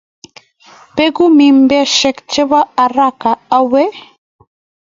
Bekuu 0.95 1.29
mimbaishe 1.37 2.09
che 2.31 2.43
bo 2.49 2.59
Haraka 2.77 3.31
awee? 3.57 3.89